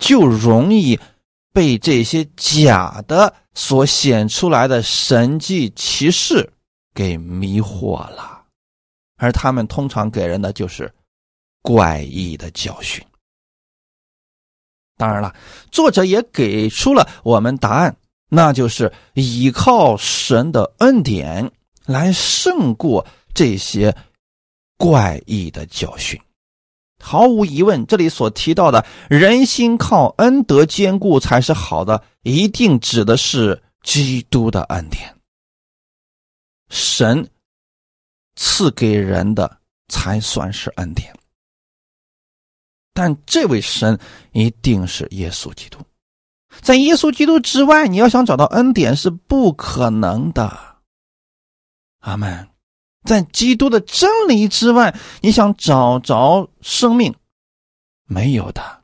[0.00, 0.98] 就容易。”
[1.54, 6.50] 被这些假的所显出来的神迹奇事
[6.94, 8.44] 给迷惑了，
[9.18, 10.90] 而他们通常给人的就是
[11.60, 13.04] 怪异的教训。
[14.96, 15.36] 当然了，
[15.70, 17.94] 作者也给出了我们答案，
[18.30, 21.52] 那就是依靠神的恩典
[21.84, 23.94] 来胜过这些
[24.78, 26.18] 怪异的教训。
[27.02, 35.12] 毫无疑问，这里所提到的人心靠恩德坚固才是好的，一定指的是基督的恩典。
[36.70, 37.28] 神
[38.36, 41.12] 赐给人的才算是恩典，
[42.94, 43.98] 但这位神
[44.32, 45.78] 一定是耶稣基督，
[46.62, 50.56] 在耶稣基督之外，你要想找到恩典是不可能的。
[51.98, 52.51] 阿门。
[53.04, 57.14] 在基督的真理之外，你想找着生命，
[58.04, 58.82] 没有的。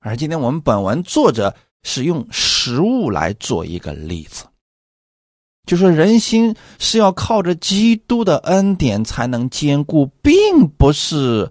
[0.00, 4.44] 而今天我们本文作者是用食物来做一个例子，
[5.66, 11.50] 就说人心是要靠着基督的恩典才能坚固，并不是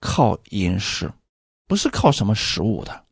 [0.00, 1.12] 靠饮食，
[1.66, 3.04] 不是靠什么食物的。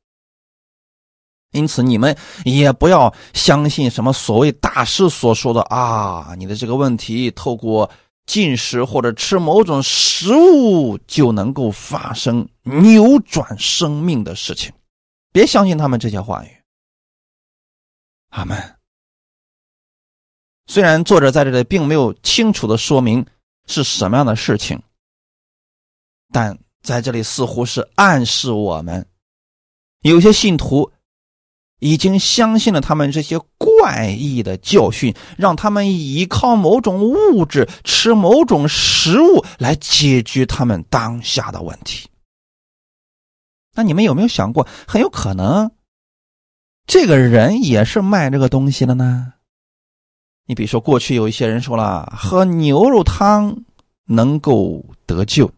[1.53, 7.91] 因此，你们也不要相信什么所谓大师所说的啊，你的这个问题透过
[8.25, 14.73] 进食或者吃某种食物就能够发生扭转生命的事情，
[15.33, 16.49] 别相信他们这些话语。
[18.29, 18.57] 阿门。
[20.69, 23.27] 虽然作者在这里并没有清楚的说明
[23.67, 24.81] 是什么样的事情，
[26.33, 29.05] 但在这里似乎是暗示我们，
[30.03, 30.89] 有些信徒。
[31.81, 42.09] 已经相信了他们这些怪异的教训，让他们依靠某种物质、吃某种食物来解决他们当下的问题。
[43.75, 45.71] 那你们有没有想过，很有可能
[46.87, 49.35] 这个人也是卖这个东西的呢？
[50.47, 53.57] 你比如说，过去有一些人说了，喝牛肉汤
[54.07, 55.49] 能够得救，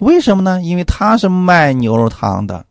[0.00, 0.60] 为什么呢？
[0.60, 2.66] 因为他是卖牛肉汤的，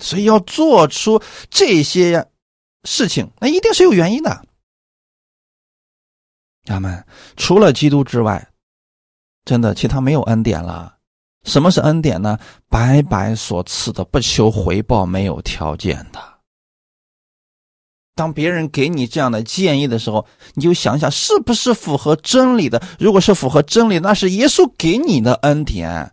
[0.00, 2.26] 所以要做出这些
[2.84, 4.44] 事情，那一定是有原因的。
[6.64, 7.04] 他们
[7.36, 8.48] 除了基督之外，
[9.44, 10.96] 真的其他没有恩典了。
[11.44, 12.38] 什么是恩典呢？
[12.68, 16.20] 白白所赐的，不求回报，没有条件的。
[18.14, 22.82] 当别人给你这样的建议的时候，你就想想是不是符合真理的。
[22.98, 26.06] 如果是符合真理，那是耶稣给你的恩典；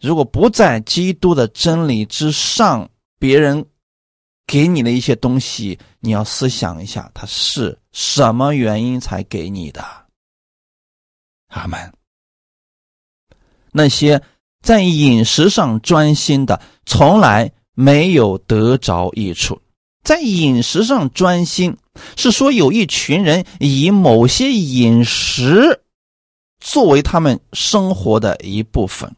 [0.00, 3.64] 如果不在基督的真理之上，别人
[4.46, 9.84] 给你的一些东西，你要思想一下，他是什么原因才给你的。
[11.48, 11.92] 阿门。
[13.72, 14.22] 那些。
[14.62, 19.60] 在饮食上专心的，从来没有得着益处。
[20.02, 21.76] 在饮食上专心，
[22.16, 25.82] 是说有一群人以某些饮食
[26.60, 29.14] 作为他们生活的一部分，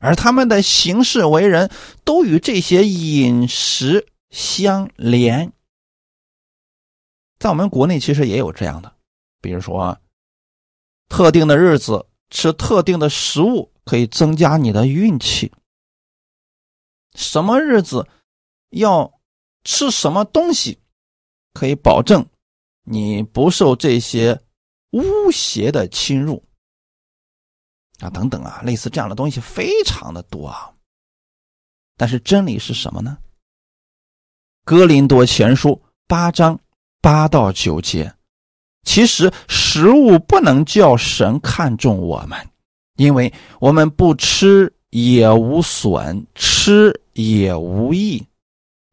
[0.00, 1.70] 而他们的行事为人，
[2.04, 5.52] 都与这些饮食相连。
[7.38, 8.92] 在我们国内，其实也有这样的，
[9.40, 9.96] 比如说，
[11.08, 13.70] 特定的日子吃特定的食物。
[13.82, 15.50] 可以增加你的运气。
[17.16, 18.06] 什么日子
[18.68, 19.20] 要
[19.64, 20.78] 吃什么东西，
[21.54, 22.24] 可以保证
[22.84, 24.40] 你不受这些
[24.92, 26.40] 巫邪的侵入
[28.00, 28.10] 啊？
[28.10, 30.70] 等等啊，类似这样的东西非常的多啊。
[31.96, 33.18] 但是真理是什么呢？
[34.64, 36.58] 哥林多前书八章
[37.00, 38.12] 八到九节，
[38.84, 42.38] 其实食物不能叫神看重我们。
[42.96, 48.26] 因为我们不吃也无损，吃也无益，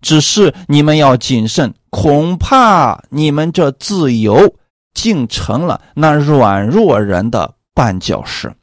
[0.02, 4.56] 只是你们要谨慎，恐怕你们这自由
[4.94, 8.56] 竟成了那软弱人的绊脚石。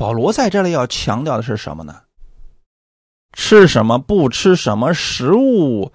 [0.00, 1.94] 保罗在这里要强调的是什么呢？
[3.36, 5.92] 吃什么不吃什么食物，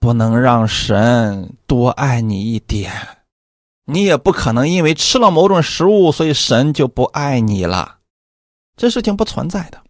[0.00, 2.90] 不能让神多爱你一点。
[3.84, 7.98] 你也不可能因为吃了某种食物，所以神就不爱你了，
[8.76, 9.80] 这事情不存在的。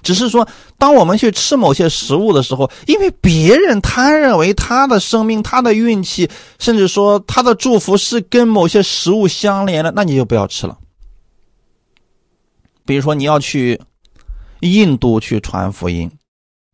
[0.00, 0.46] 只是说，
[0.78, 6.30] 当我们去吃某些食物的时候，因为别人他认为他的生命、他的运气，
[6.60, 10.78] 甚至说他的祝福是跟某些食物相连的，那你就不要吃了。
[12.90, 13.80] 比如说，你要去
[14.62, 16.10] 印度去传福音，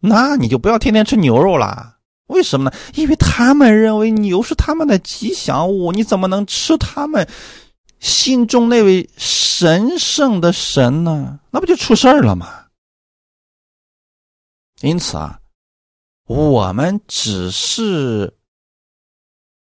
[0.01, 1.99] 那你就不要天天吃牛肉啦。
[2.29, 2.77] 为什么呢？
[2.95, 7.29] 因为他们认为牛是他们的吉祥物，你怎么能吃他们
[8.01, 11.39] 心中那位神圣的神呢？
[11.51, 12.65] 那不就出事儿了吗？
[14.81, 15.39] 因此啊，
[16.25, 18.33] 我们只是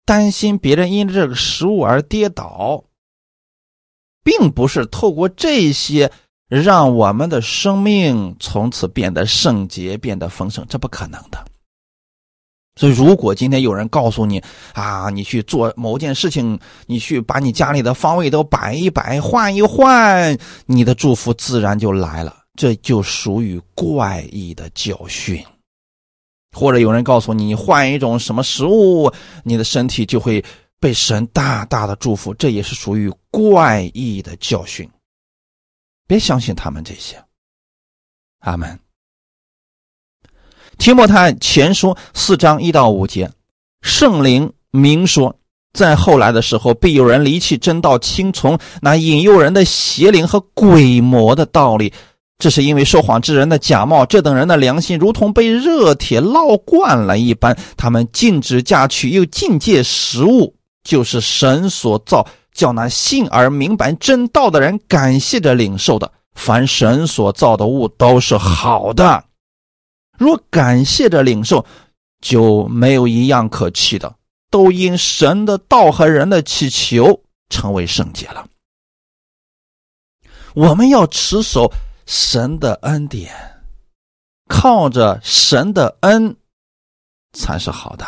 [0.07, 2.85] 担心别人因这个食物而跌倒，
[4.25, 6.11] 并不是透过这些
[6.49, 11.45] 让我们的生命从此变得圣洁、变得丰盛，这不可能的。
[12.77, 14.41] 所以，如果今天有人告诉你
[14.73, 25.45] 啊，你去做某件事情，你去把你家里的方位都摆一摆、换一换，你的祝福自然就来了，这就属于怪异的教训。
[26.57, 30.43] 或者有人告诉你，你换一种什么食物，你的身体就会
[30.79, 34.89] 被神大大的祝福，这也是属于怪异的教训。
[36.09, 37.23] 别相信他们这些。
[38.41, 38.77] 阿门。
[40.79, 43.31] 提摩太前书四章一到五节，
[43.83, 45.37] 圣灵明说，
[45.73, 51.93] 在后来的时候，必有人离弃真道，听从那引诱人的邪灵和鬼魔的道理。
[52.39, 57.59] 这是因为说谎之人的假冒，这等人的良心如同被热铁烙惯了一般。
[57.77, 60.55] 他们禁止嫁娶，又禁戒食物，
[60.85, 62.25] 就是神所造，
[62.59, 66.13] 叫那信而明白真道的人感谢着领受的。
[66.35, 69.25] 凡神所造的物都是好的。
[70.19, 71.65] 若感谢着领受，
[72.21, 74.17] 就没有一样可弃的，
[74.51, 78.45] 都因神的道和人的祈求成为圣洁了。
[80.55, 81.73] 我们要持守
[82.07, 83.33] 神的恩典，
[84.49, 86.37] 靠着神的恩
[87.33, 88.05] 才是好的，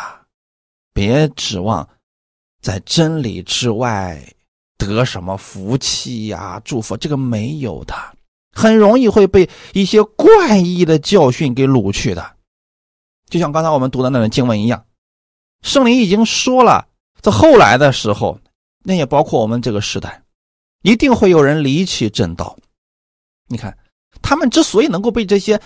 [0.93, 1.87] 别指望
[2.61, 4.21] 在真理之外
[4.85, 7.95] 得什么福气呀、祝福，这个没有的。
[8.53, 12.35] 很容易会被一些怪异的教训给掳去的，
[13.29, 14.85] 就像刚才我们读的那段经文一样，
[15.61, 16.87] 圣灵已经说了，
[17.21, 18.37] 在后来的时候，
[18.83, 20.21] 那也包括我们这个时代，
[20.81, 22.57] 一定会有人离弃正道。
[23.47, 23.77] 你看，
[24.21, 25.61] 他们之所以能够被这些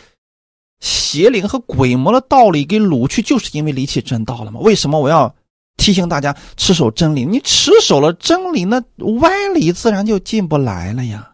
[0.79, 4.59] 邪灵和鬼魔的道理给掳去，就是因为离弃正道了吗？
[4.59, 5.35] 为什么我要
[5.77, 7.25] 提醒大家持守真理？
[7.25, 8.81] 你持守了真理，那
[9.19, 11.31] 歪理自然就进不来了呀。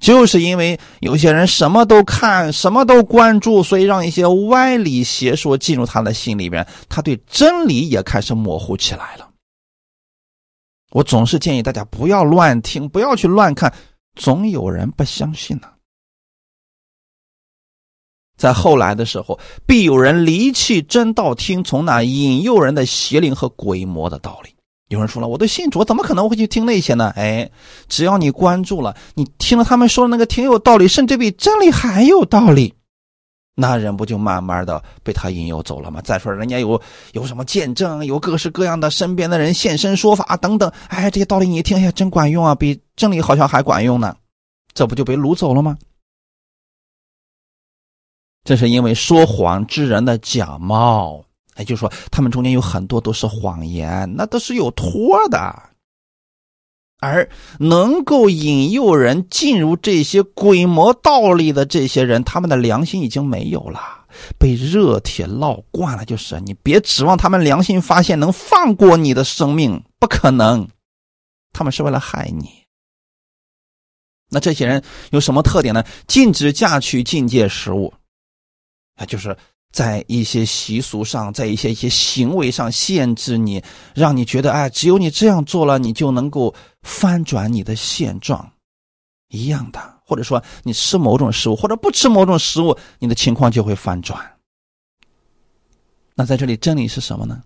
[0.00, 9.28] 就是因为有些人什么都看，什么都关注，所以让一些歪理邪说进入他的心里边，他对真理也开始模糊起来了。
[10.92, 13.72] 我总是建议大家不要乱听，不要去乱看，
[14.14, 15.68] 总有人不相信呢。
[18.40, 24.48] 在后来的时候，必有人离弃真道，听从那引诱人的邪灵和鬼魔的道理。
[24.88, 27.12] 有人说了，我都信主，怎么可能会去听那些呢？
[27.16, 27.50] 哎，
[27.86, 32.72] 只要你关注了，你听了他们说的那个挺有道理，甚至比真理还有道理，
[33.54, 36.00] 那人不就慢慢的被他引诱走了吗？
[36.02, 36.80] 再说人家有
[37.12, 44.16] 有什么见证，有各式各样的身边的人现身说法等等，哎，这些道理你一听，哎，真管用啊，比真理好像还管用呢，
[44.72, 45.76] 这不就被掳走了吗？
[48.44, 51.24] 这是因为说谎之人的假冒。
[51.56, 55.54] 也就是说，他们中间有很多都是谎言，那都是有托的。
[57.02, 57.28] 而
[57.58, 63.80] 能够引诱人进入这些鬼魔道理的这些人，他们的良心已经没有了，
[64.38, 66.04] 被热铁烙惯了。
[66.04, 70.68] 就是你别指望他们良心发现能放过你的生命，不可能。
[71.52, 72.50] 他们是为了害你。
[74.30, 75.84] 那这些人有什么特点呢？
[76.06, 77.92] 禁止嫁娶禁戒食物，
[79.00, 79.36] 啊，就是。
[79.72, 83.62] 在一些习俗上，在一些一些行为上限制你，
[83.94, 88.52] 让你觉得哎，只有你这样做了，你就能够翻转你的现状，
[89.28, 90.00] 一样的。
[90.04, 94.38] 或者说，你吃某种食物，或者不吃某种食物，你的情况就会翻转。
[96.16, 97.44] 那在这里，真理是什么呢？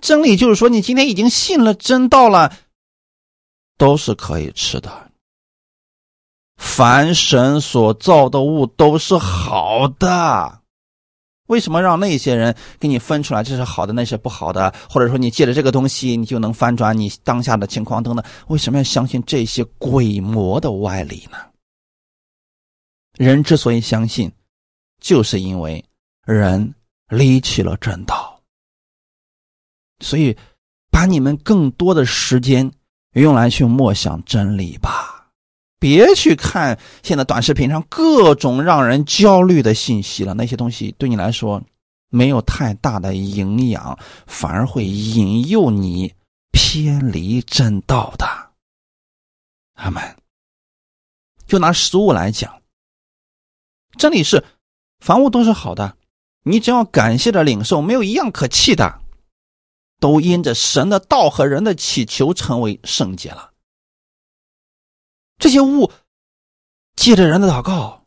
[0.00, 2.56] 真理就是说，你今天已经信了真道了，
[3.76, 5.03] 都是可以吃的。
[6.56, 10.60] 凡神所造的物都是好的。
[11.48, 14.74] 为什么让那些人给你分出来这是好的，那是不好的？
[14.88, 18.24] 或者说你借着这个东西，你就能翻转你当下的情况等等？
[18.48, 21.36] 为什么要相信这些鬼魔的歪理呢？
[23.18, 24.32] 人之所以相信，
[25.00, 25.84] 就是因为
[26.26, 26.74] 人
[27.08, 28.40] 离弃了正道。
[30.00, 30.36] 所以，
[30.90, 32.72] 把你们更多的时间
[33.12, 35.13] 用来去默想真理吧。
[35.78, 41.62] 别去看现在短视频上各种让人焦虑的信息了，那些东西对你来说
[42.08, 46.14] 没有太大的营养，反而会引诱你
[46.52, 48.26] 偏离正道的。
[49.74, 50.02] 阿门。
[51.46, 52.62] 就拿食物来讲，
[53.98, 54.42] 真理是
[55.00, 55.94] 凡物都是好的，
[56.42, 59.00] 你只要感谢着领受，没有一样可弃的，
[60.00, 63.52] 都因着神的道和人的祈求成为圣洁了。
[65.38, 65.90] 这些物，
[66.96, 68.06] 借着人的祷告，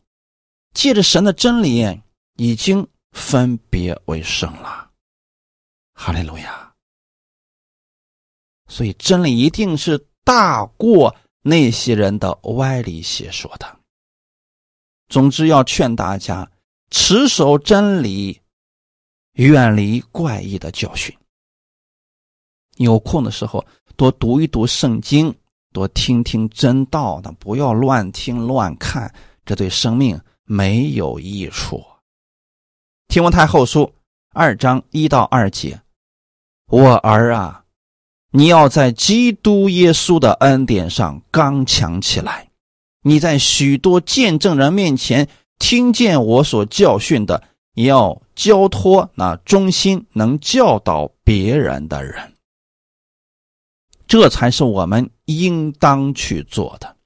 [0.74, 2.00] 借着神的真理，
[2.36, 4.90] 已经分别为圣了。
[5.92, 6.74] 哈利路亚！
[8.68, 13.80] 所以真理一定是大过那些人的歪理邪说的。
[15.08, 16.50] 总之，要劝大家
[16.90, 18.40] 持守真理，
[19.32, 21.16] 远离怪异的教训。
[22.76, 23.66] 有空的时候，
[23.96, 25.34] 多读一读圣经。
[25.72, 29.12] 多听听真道的，不要乱听乱看，
[29.44, 31.84] 这对生命没有益处。
[33.08, 33.92] 听闻太后书
[34.32, 35.80] 二章一到二节，
[36.66, 37.64] 我儿啊，
[38.30, 42.48] 你要在基督耶稣的恩典上刚强起来。
[43.02, 47.42] 你在许多见证人面前听见我所教训的，
[47.74, 52.34] 要交托那忠心能教导别人的人。
[54.06, 56.96] 这才是我们应当去做的，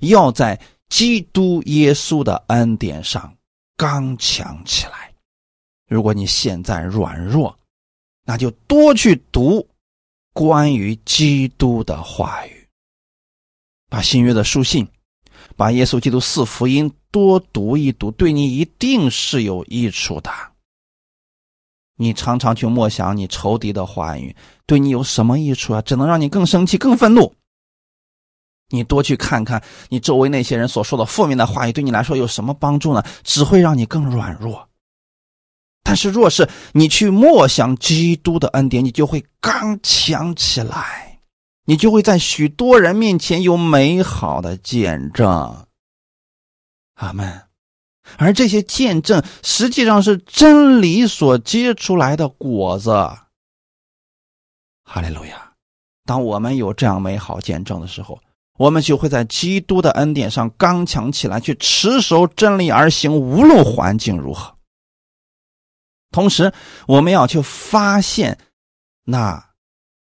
[0.00, 3.34] 要在基督耶稣的恩典上
[3.76, 5.12] 刚强起来。
[5.86, 7.56] 如果你现在软弱，
[8.24, 9.66] 那就多去读
[10.32, 12.66] 关于基督的话语，
[13.90, 14.88] 把新约的书信，
[15.54, 20.30] 把耶稣基督四福音多读一读，对你一定是有益处的。
[21.96, 24.34] 你常常去默想你仇敌的话语，
[24.66, 25.82] 对你有什么益处啊？
[25.82, 27.34] 只能让你更生气、更愤怒。
[28.70, 33.02] 你多去看看你周围那些人所说的负面的话语，对你来说有什么帮助呢？
[33.22, 34.68] 只会让你更软弱。
[35.84, 41.20] 但是，若是你去默想基督的恩典，你就会刚强起来，
[41.66, 45.66] 你就会在许多人面前有美好的见证。
[46.94, 47.43] 阿门。
[48.18, 52.90] 而这些见证实际上是真理所结出来的果子。
[54.84, 55.52] 哈利路亚！
[56.04, 58.20] 当我们有这样美好见证的时候，
[58.58, 64.54] 我们就会在基督的恩典上刚强起来，去持守真理而行，无论环境如何。
[66.10, 66.52] 同时，
[66.86, 68.38] 我们要去发现
[69.04, 69.50] 那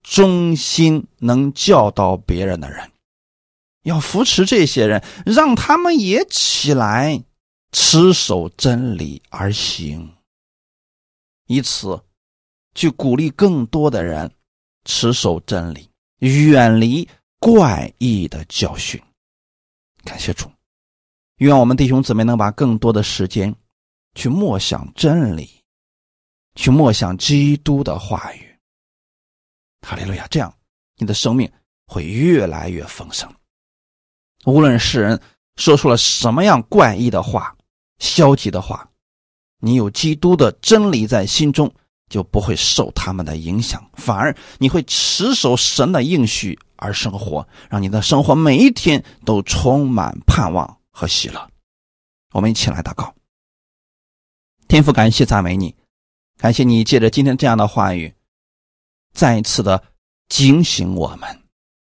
[0.03, 2.91] 忠心能教导别人的人，
[3.85, 7.23] 要扶持这些人，让他们也起来
[7.73, 10.17] 持守真理而行，
[11.47, 12.01] 以此
[12.75, 14.33] 去鼓励更多的人
[14.85, 17.09] 持守真理，远离。
[17.45, 19.03] 怪异的教训，
[20.05, 20.49] 感谢主，
[21.39, 23.53] 愿我们弟兄姊妹能把更多的时间
[24.15, 25.51] 去默想真理，
[26.55, 28.57] 去默想基督的话语。
[29.81, 30.25] 哈利路亚！
[30.29, 30.57] 这样
[30.99, 31.53] 你的生命
[31.89, 33.29] 会越来越丰盛。
[34.45, 35.21] 无论世人
[35.57, 37.57] 说出了什么样怪异的话、
[38.03, 38.87] 消极的话，
[39.61, 41.73] 你有基督的真理在心中，
[42.11, 46.59] 就不会受他们的影响，反而你会持守神的应许。
[46.85, 51.49] 而生活，让你的生活每一天都充满盼望和喜乐。
[52.33, 53.15] 我们一起来祷告，
[54.67, 55.77] 天父，感谢赞美你，
[56.39, 58.13] 感谢你借着今天这样的话语，
[59.15, 59.81] 再一次的
[60.29, 61.43] 警醒我们，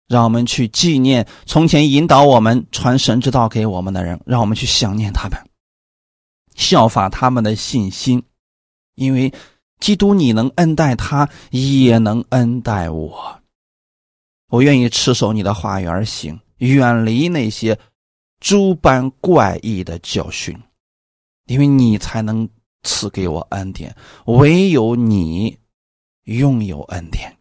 [0.08, 5.40] 让我们去纪念从前引导我们传神之道给我们的人，让我们去想念他们，
[6.58, 8.22] 效法他们的信心，
[8.96, 9.32] 因为
[9.80, 13.42] 基督你能恩待他，也能恩待我。
[14.50, 17.78] 我愿意持守你的话语而行，远离那些
[18.40, 20.58] 诸般怪异的教训，
[21.46, 22.50] 因为你才能
[22.84, 23.96] 赐给我恩典。
[24.26, 25.58] 唯有你
[26.24, 27.38] 拥有恩典，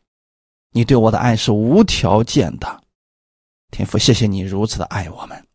[0.72, 2.82] 你对我的爱是无条件的。
[3.70, 5.46] 天父，谢谢你如此的爱我们，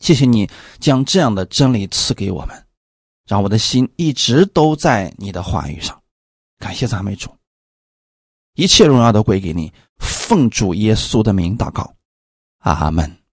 [0.00, 2.66] 谢谢你将这样的真理赐给我们，
[3.26, 6.00] 让我的心一直都在你的话语上。
[6.58, 7.30] 感谢赞美主，
[8.54, 9.72] 一切荣耀都归给你。
[9.98, 11.94] 奉主耶稣的名祷告，
[12.58, 13.25] 阿门。